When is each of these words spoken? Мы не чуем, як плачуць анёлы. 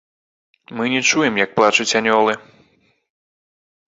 Мы 0.79 0.83
не 0.93 1.01
чуем, 1.09 1.33
як 1.45 1.51
плачуць 1.59 1.97
анёлы. 2.01 2.33